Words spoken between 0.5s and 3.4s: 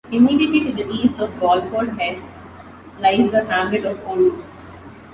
to the east of Walford Heath lies